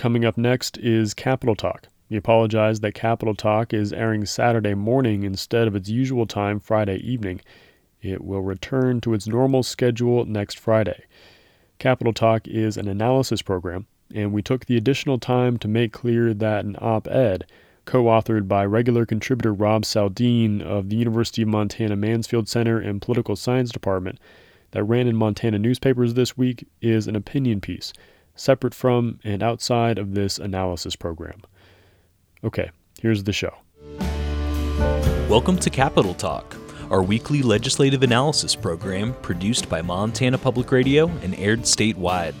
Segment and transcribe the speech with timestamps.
[0.00, 1.88] Coming up next is Capitol Talk.
[2.08, 6.96] We apologize that Capitol Talk is airing Saturday morning instead of its usual time Friday
[7.06, 7.42] evening.
[8.00, 11.04] It will return to its normal schedule next Friday.
[11.78, 16.32] Capitol Talk is an analysis program, and we took the additional time to make clear
[16.32, 17.44] that an op ed,
[17.84, 23.02] co authored by regular contributor Rob Saldin of the University of Montana Mansfield Center and
[23.02, 24.18] Political Science Department,
[24.70, 27.92] that ran in Montana newspapers this week, is an opinion piece,
[28.34, 31.40] separate from and outside of this analysis program.
[32.42, 32.70] Okay,
[33.00, 33.54] here's the show.
[35.28, 36.56] Welcome to Capitol Talk
[36.90, 42.34] our weekly legislative analysis program produced by Montana Public Radio and aired statewide.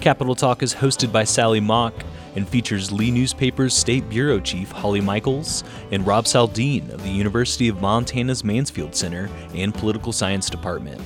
[0.00, 1.94] Capitol Talk is hosted by Sally Mauk
[2.34, 7.68] and features Lee Newspaper's State Bureau Chief Holly Michels and Rob Saldin of the University
[7.68, 11.00] of Montana's Mansfield Center and Political Science Department.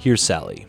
[0.00, 0.66] Here's Sally.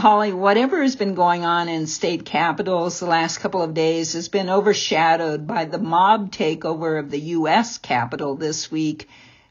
[0.00, 4.28] Holly, whatever has been going on in state capitals the last couple of days has
[4.28, 7.78] been overshadowed by the mob takeover of the U.S.
[7.78, 9.08] Capitol this week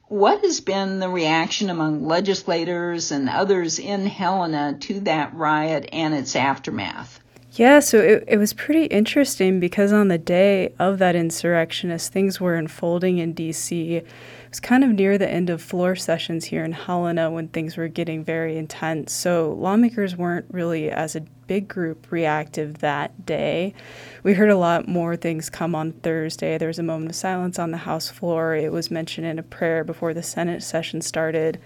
[0.10, 6.16] what has been the reaction among legislators and others in Helena to that riot and
[6.16, 7.20] its aftermath?
[7.54, 12.10] Yeah, so it, it was pretty interesting because on the day of that insurrection, as
[12.10, 14.04] things were unfolding in DC,
[14.50, 17.78] it was kind of near the end of floor sessions here in Helena when things
[17.78, 19.14] were getting very intense.
[19.14, 23.76] So lawmakers weren't really as a big group reactive that day.
[24.24, 26.58] We heard a lot more things come on Thursday.
[26.58, 28.56] There was a moment of silence on the House floor.
[28.56, 31.62] It was mentioned in a prayer before the Senate session started.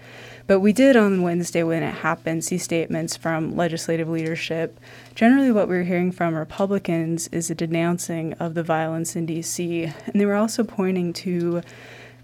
[0.46, 4.78] But we did on Wednesday, when it happened, see statements from legislative leadership.
[5.14, 9.84] Generally, what we we're hearing from Republicans is a denouncing of the violence in D.C.,
[9.84, 11.62] and they were also pointing to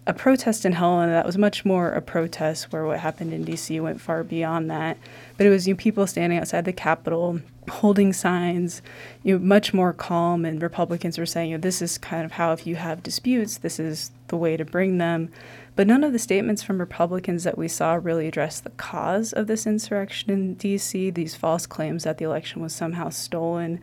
[0.06, 3.80] a protest in Helena that was much more a protest where what happened in DC
[3.80, 4.96] went far beyond that.
[5.36, 8.82] But it was you know, people standing outside the Capitol holding signs,
[9.22, 10.44] you know, much more calm.
[10.44, 13.58] And Republicans were saying, you know, this is kind of how if you have disputes,
[13.58, 15.30] this is the way to bring them.
[15.76, 19.46] But none of the statements from Republicans that we saw really addressed the cause of
[19.46, 23.80] this insurrection in D.C., these false claims that the election was somehow stolen.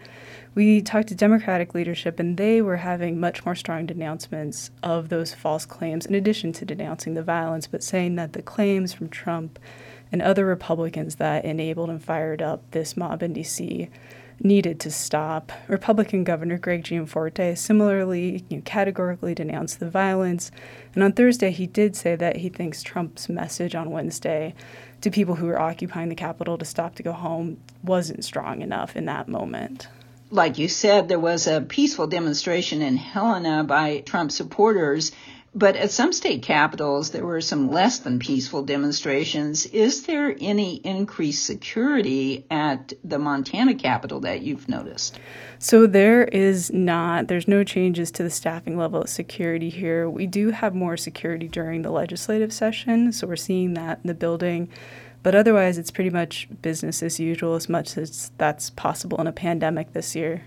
[0.54, 5.34] We talked to Democratic leadership, and they were having much more strong denouncements of those
[5.34, 9.58] false claims, in addition to denouncing the violence, but saying that the claims from Trump
[10.12, 13.90] and other Republicans that enabled and fired up this mob in D.C
[14.40, 15.52] needed to stop.
[15.68, 20.52] Republican Governor Greg Gianforte similarly you know, categorically denounced the violence.
[20.94, 24.54] And on Thursday, he did say that he thinks Trump's message on Wednesday
[25.02, 28.96] to people who were occupying the Capitol to stop to go home wasn't strong enough
[28.96, 29.88] in that moment.
[30.30, 35.14] Like you said, there was a peaceful demonstration in Helena by Trump supporters
[35.58, 39.66] but at some state capitals, there were some less than peaceful demonstrations.
[39.66, 45.20] Is there any increased security at the Montana Capitol that you've noticed?
[45.58, 47.28] So there is not.
[47.28, 50.08] There's no changes to the staffing level of security here.
[50.08, 54.14] We do have more security during the legislative session, so we're seeing that in the
[54.14, 54.70] building.
[55.24, 59.32] But otherwise, it's pretty much business as usual, as much as that's possible in a
[59.32, 60.44] pandemic this year.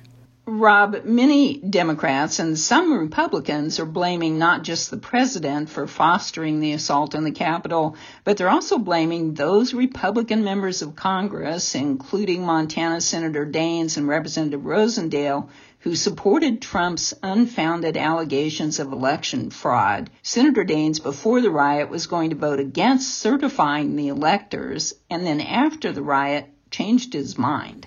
[0.52, 6.72] Rob, many Democrats and some Republicans are blaming not just the president for fostering the
[6.72, 7.94] assault on the Capitol,
[8.24, 14.62] but they're also blaming those Republican members of Congress, including Montana Senator Daines and Representative
[14.62, 20.10] Rosendale, who supported Trump's unfounded allegations of election fraud.
[20.20, 25.40] Senator Daines, before the riot, was going to vote against certifying the electors, and then
[25.40, 27.86] after the riot, changed his mind.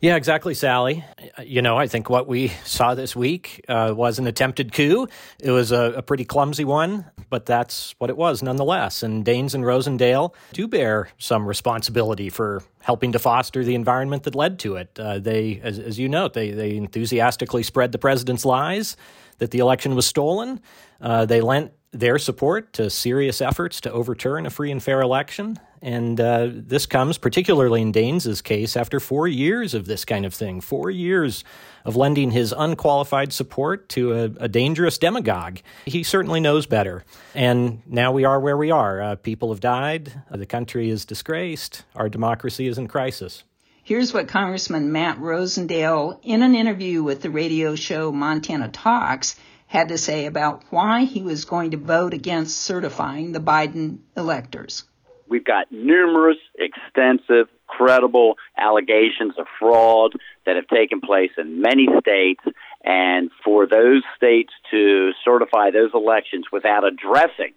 [0.00, 1.04] Yeah, exactly, Sally.
[1.44, 5.06] You know, I think what we saw this week uh, was an attempted coup.
[5.38, 9.02] It was a, a, pretty clumsy one, but that's what it was nonetheless.
[9.02, 14.34] And Daines and Rosendale do bear some responsibility for helping to foster the environment that
[14.34, 14.98] led to it.
[14.98, 18.96] Uh, they, as, as, you note, they, they enthusiastically spread the president's lies
[19.36, 20.60] that the election was stolen.
[21.02, 25.58] Uh, they lent their support to serious efforts to overturn a free and fair election.
[25.82, 30.34] And uh, this comes, particularly in Daines' case, after four years of this kind of
[30.34, 31.42] thing, four years
[31.86, 35.60] of lending his unqualified support to a, a dangerous demagogue.
[35.86, 37.04] He certainly knows better.
[37.34, 39.00] And now we are where we are.
[39.00, 43.44] Uh, people have died, uh, the country is disgraced, our democracy is in crisis.
[43.82, 49.34] Here's what Congressman Matt Rosendale, in an interview with the radio show Montana Talks,
[49.66, 54.84] had to say about why he was going to vote against certifying the Biden electors.
[55.30, 60.12] We've got numerous, extensive, credible allegations of fraud
[60.44, 62.42] that have taken place in many states.
[62.84, 67.54] And for those states to certify those elections without addressing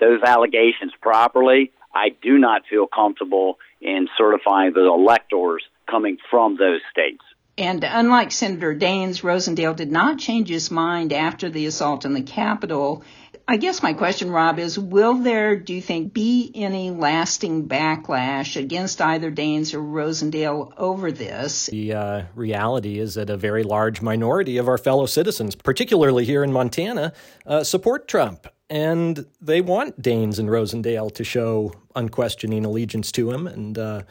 [0.00, 6.80] those allegations properly, I do not feel comfortable in certifying the electors coming from those
[6.90, 7.22] states.
[7.56, 12.22] And unlike Senator Daines, Rosendale did not change his mind after the assault on the
[12.22, 13.02] Capitol.
[13.50, 18.60] I guess my question, Rob, is will there, do you think, be any lasting backlash
[18.60, 21.64] against either Daines or Rosendale over this?
[21.68, 26.44] The uh, reality is that a very large minority of our fellow citizens, particularly here
[26.44, 27.14] in Montana,
[27.46, 28.48] uh, support Trump.
[28.68, 33.46] And they want Daines and Rosendale to show unquestioning allegiance to him.
[33.46, 34.02] And uh,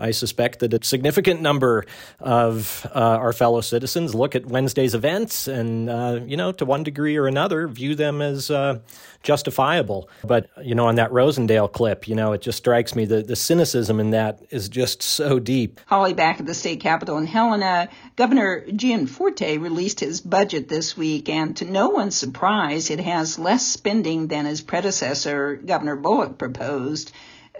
[0.00, 1.84] I suspect that a significant number
[2.18, 6.82] of uh, our fellow citizens look at Wednesday's events and, uh, you know, to one
[6.82, 8.78] degree or another, view them as uh,
[9.22, 10.08] justifiable.
[10.24, 13.36] But, you know, on that Rosendale clip, you know, it just strikes me that the
[13.36, 15.80] cynicism in that is just so deep.
[15.86, 21.28] Holly, back at the state capitol in Helena, Governor Gianforte released his budget this week,
[21.28, 27.12] and to no one's surprise, it has less spending than his predecessor, Governor Bullock, proposed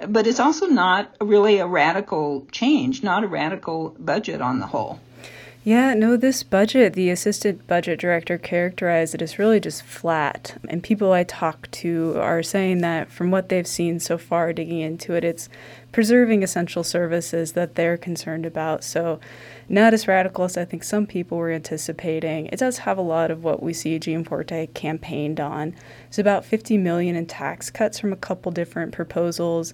[0.08, 5.00] but it's also not really a radical change, not a radical budget on the whole.
[5.62, 10.58] Yeah, no, this budget, the assistant budget director characterized it as really just flat.
[10.69, 14.81] And people I talk to are saying that from what they've seen so far, digging
[14.81, 15.50] into it, it's
[15.93, 18.82] preserving essential services that they're concerned about.
[18.85, 19.20] So,
[19.70, 22.46] not as radical as I think some people were anticipating.
[22.46, 25.76] It does have a lot of what we see Gianforte campaigned on.
[26.08, 29.72] It's about 50 million in tax cuts from a couple different proposals.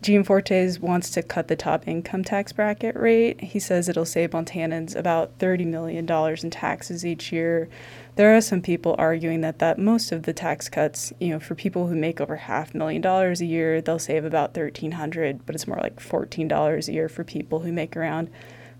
[0.00, 3.38] Gianforte wants to cut the top income tax bracket rate.
[3.42, 7.68] He says it'll save Montanans about $30 million in taxes each year.
[8.16, 11.54] There are some people arguing that, that most of the tax cuts, you know, for
[11.54, 15.66] people who make over half million dollars a year, they'll save about 1300 but it's
[15.66, 18.30] more like $14 a year for people who make around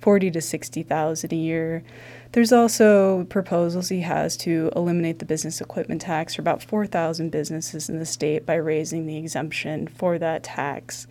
[0.04, 1.82] 40 to 60,000 a year.
[2.32, 7.88] There's also proposals he has to eliminate the business equipment tax for about 4,000 businesses
[7.88, 11.06] in the state by raising the exemption for that tax.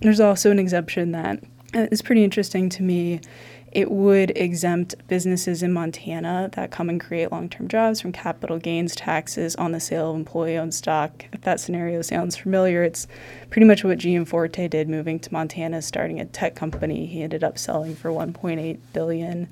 [0.00, 1.42] There's also an exemption that
[1.74, 3.20] is pretty interesting to me
[3.76, 8.58] it would exempt businesses in Montana that come and create long term jobs from capital
[8.58, 11.26] gains taxes on the sale of employee owned stock.
[11.34, 13.06] If that scenario sounds familiar, it's
[13.50, 17.58] pretty much what Gianforte did moving to Montana, starting a tech company he ended up
[17.58, 19.46] selling for 1.8 billion.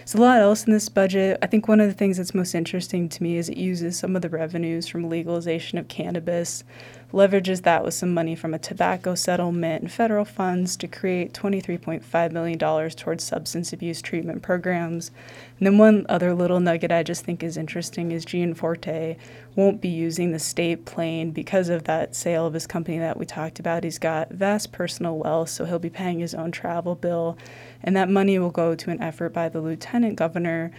[0.00, 1.38] There's a lot else in this budget.
[1.40, 4.14] I think one of the things that's most interesting to me is it uses some
[4.14, 6.64] of the revenues from legalization of cannabis
[7.12, 12.32] leverages that with some money from a tobacco settlement and federal funds to create $23.5
[12.32, 12.58] million
[12.90, 15.10] towards substance abuse treatment programs.
[15.58, 19.16] And then one other little nugget I just think is interesting is Gianforte
[19.56, 23.26] won't be using the state plane because of that sale of his company that we
[23.26, 23.84] talked about.
[23.84, 27.36] He's got vast personal wealth, so he'll be paying his own travel bill.
[27.82, 30.70] And that money will go to an effort by the lieutenant governor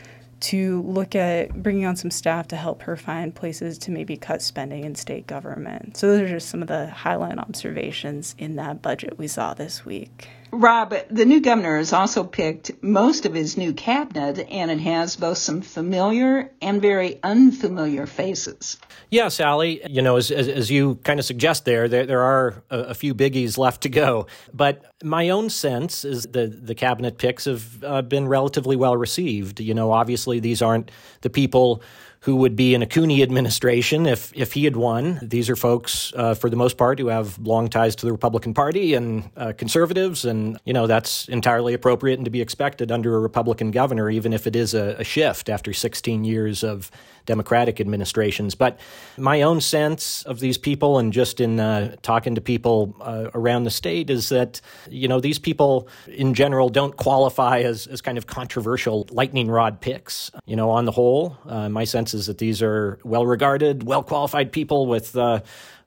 [0.41, 4.41] to look at bringing on some staff to help her find places to maybe cut
[4.41, 5.97] spending in state government.
[5.97, 9.85] So those are just some of the highlight observations in that budget we saw this
[9.85, 10.29] week.
[10.51, 15.15] Rob, the new governor has also picked most of his new cabinet, and it has
[15.15, 18.77] both some familiar and very unfamiliar faces.
[19.09, 22.63] Yeah, Sally, you know, as, as, as you kind of suggest there, there, there are
[22.69, 24.27] a, a, few biggies left to go.
[24.53, 29.61] But my own sense is the, the cabinet picks have uh, been relatively well received.
[29.61, 31.81] You know, obviously, these aren't the people
[32.21, 35.19] who would be in a Cooney administration if if he had won.
[35.23, 38.53] These are folks, uh, for the most part, who have long ties to the Republican
[38.53, 43.15] Party and uh, conservatives, and you know that's entirely appropriate and to be expected under
[43.15, 46.91] a Republican governor, even if it is a, a shift after 16 years of
[47.25, 48.53] Democratic administrations.
[48.53, 48.79] But
[49.17, 53.63] my own sense of these people, and just in uh, talking to people uh, around
[53.63, 58.19] the state, is that you know these people in general don't qualify as as kind
[58.19, 60.29] of controversial lightning rod picks.
[60.45, 64.03] You know, on the whole, uh, my sense is that these are well regarded, well
[64.03, 65.41] qualified people with uh,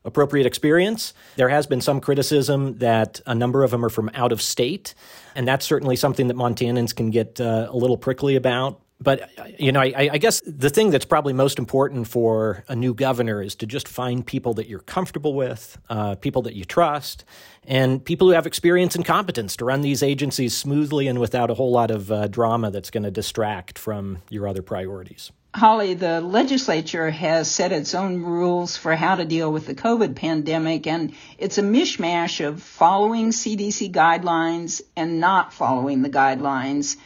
[0.04, 1.14] appropriate experience.
[1.36, 4.94] There has been some criticism that a number of them are from out of state,
[5.34, 8.80] and that's certainly something that Montanans can get uh, a little prickly about.
[9.00, 9.28] But
[9.58, 13.42] you know, I, I, guess the thing that's probably most important for a new governor
[13.42, 17.24] is to just find people that you're comfortable with, uh, people that you trust,
[17.64, 21.54] and people who have experience and competence to run these agencies smoothly and without a
[21.54, 25.32] whole lot of uh, drama that's going to distract from your other priorities.
[25.54, 30.16] Holly, the legislature has set its own rules for how to deal with the COVID
[30.16, 36.96] pandemic, and it's a mishmash of following CDC guidelines and not following the guidelines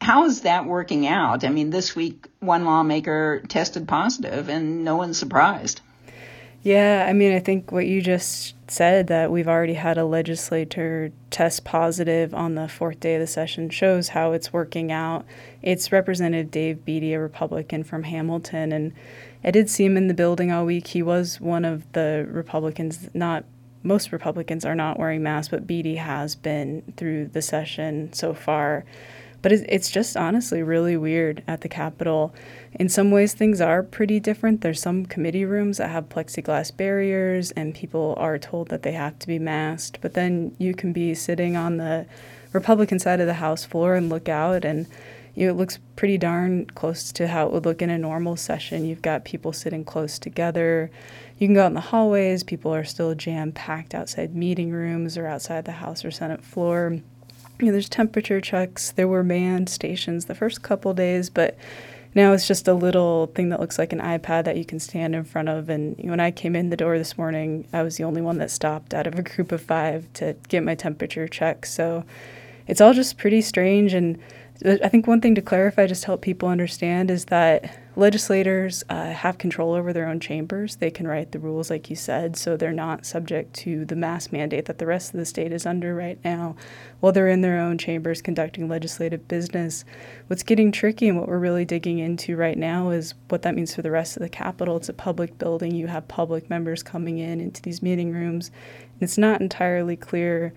[0.00, 1.44] how is that working out?
[1.44, 5.80] I mean, this week one lawmaker tested positive and no one's surprised.
[6.66, 11.12] Yeah, I mean, I think what you just said that we've already had a legislator
[11.30, 15.24] test positive on the fourth day of the session shows how it's working out.
[15.62, 18.94] It's Representative Dave Bedey, a Republican from Hamilton, and
[19.44, 20.88] I did see him in the building all week.
[20.88, 23.44] He was one of the Republicans, not
[23.84, 28.84] most Republicans are not wearing masks, but Beatty has been through the session so far.
[29.46, 32.34] But it's just honestly really weird at the Capitol.
[32.72, 34.60] In some ways, things are pretty different.
[34.60, 39.20] There's some committee rooms that have plexiglass barriers, and people are told that they have
[39.20, 40.00] to be masked.
[40.00, 42.06] But then you can be sitting on the
[42.52, 44.88] Republican side of the House floor and look out, and
[45.36, 48.34] you know, it looks pretty darn close to how it would look in a normal
[48.34, 48.84] session.
[48.84, 50.90] You've got people sitting close together.
[51.38, 52.42] You can go out in the hallways.
[52.42, 56.98] People are still jam packed outside meeting rooms or outside the House or Senate floor.
[57.58, 58.92] You know, there's temperature checks.
[58.92, 61.56] There were manned stations the first couple days, but
[62.14, 65.14] now it's just a little thing that looks like an iPad that you can stand
[65.14, 65.68] in front of.
[65.68, 68.50] And when I came in the door this morning, I was the only one that
[68.50, 71.66] stopped out of a group of five to get my temperature check.
[71.66, 72.04] So
[72.66, 73.92] it's all just pretty strange.
[73.92, 74.18] And
[74.64, 79.10] I think one thing to clarify, just to help people understand, is that legislators uh,
[79.12, 80.76] have control over their own chambers.
[80.76, 84.32] They can write the rules, like you said, so they're not subject to the mask
[84.32, 86.56] mandate that the rest of the state is under right now
[87.00, 89.84] while they're in their own chambers conducting legislative business.
[90.28, 93.74] What's getting tricky and what we're really digging into right now is what that means
[93.74, 94.78] for the rest of the Capitol.
[94.78, 98.50] It's a public building, you have public members coming in into these meeting rooms,
[98.94, 100.54] and it's not entirely clear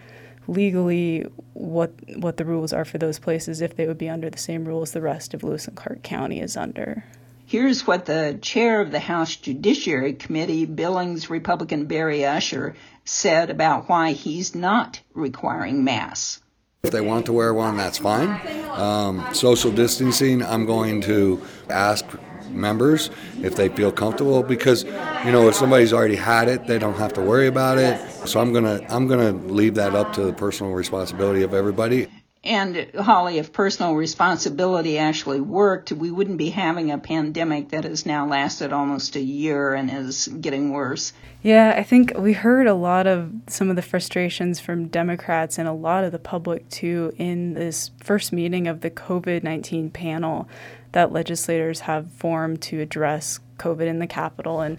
[0.49, 4.37] legally what what the rules are for those places if they would be under the
[4.37, 7.03] same rules the rest of Lewis and Clark County is under.
[7.45, 12.75] Here's what the chair of the House Judiciary Committee, Billings Republican Barry Usher,
[13.05, 16.41] said about why he's not requiring masks.
[16.83, 18.39] If they want to wear one, that's fine.
[18.69, 22.05] Um, social distancing, I'm going to ask
[22.51, 23.09] members
[23.41, 27.13] if they feel comfortable because you know if somebody's already had it they don't have
[27.13, 27.99] to worry about it.
[28.27, 32.07] So i'm gonna i'm gonna leave that up to the personal responsibility of everybody.
[32.41, 38.05] And Holly, if personal responsibility actually worked, we wouldn't be having a pandemic that has
[38.05, 41.11] now lasted almost a year and is getting worse.
[41.41, 45.67] Yeah, I think we heard a lot of some of the frustrations from Democrats and
[45.67, 50.47] a lot of the public too in this first meeting of the COVID 19 panel
[50.91, 54.61] that legislators have formed to address COVID in the Capitol.
[54.61, 54.77] And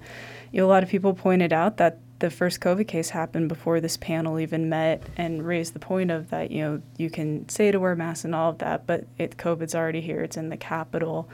[0.53, 3.81] you know, a lot of people pointed out that the first COVID case happened before
[3.81, 7.71] this panel even met and raised the point of that, you know, you can say
[7.71, 10.57] to wear masks and all of that, but it COVID's already here, it's in the
[10.57, 11.29] Capitol.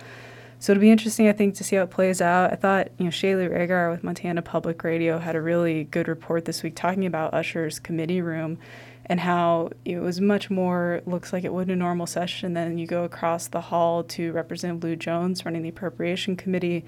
[0.59, 2.53] So it'll be interesting, I think, to see how it plays out.
[2.53, 6.47] I thought, you know, Shaylee Ragar with Montana Public Radio had a really good report
[6.47, 8.59] this week talking about Usher's committee room
[9.09, 12.55] and how it was much more looks like it would a normal session.
[12.55, 16.85] Then you go across the hall to Representative Llew Jones running the Appropriation Committee,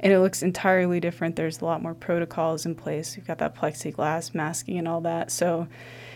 [0.00, 1.36] and it looks entirely different.
[1.36, 3.16] There's a lot more protocols in place.
[3.16, 5.30] You've got that plexiglass masking and all that.
[5.30, 5.68] So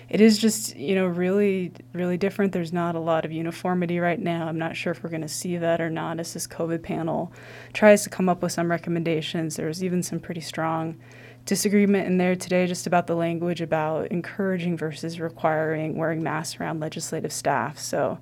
[0.08, 2.52] it is just you know really really different.
[2.52, 4.48] There's not a lot of uniformity right now.
[4.48, 7.30] I'm not sure if we're going to see that or not as this COVID panel
[7.74, 9.56] tries to come up with some recommendations.
[9.56, 10.96] There's even some pretty strong
[11.44, 16.80] disagreement in there today just about the language about encouraging versus requiring wearing masks around
[16.80, 17.78] legislative staff.
[17.78, 18.18] So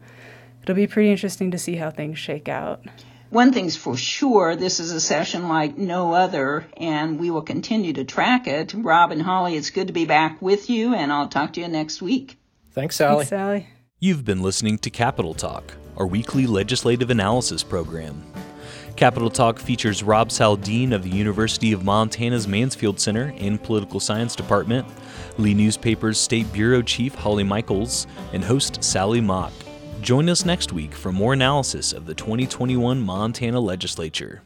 [0.62, 2.84] it'll be pretty interesting to see how things shake out.
[3.30, 7.92] One thing's for sure, this is a session like no other, and we will continue
[7.92, 8.74] to track it.
[8.74, 11.68] Rob and Holly, it's good to be back with you, and I'll talk to you
[11.68, 12.40] next week.
[12.72, 13.18] Thanks, Sally.
[13.18, 13.68] Thanks, Sally.
[14.00, 18.24] You've been listening to Capitol Talk, our weekly legislative analysis program.
[18.96, 24.36] Capitol Talk features Rob Saldin of the University of Montana's Mansfield Center and Political Science
[24.36, 24.86] Department,
[25.38, 29.52] Lee Newspaper's State Bureau Chief Holly Michels, and host Sally Mauk.
[30.00, 34.42] Join us next week for more analysis of the 2021 Montana Legislature.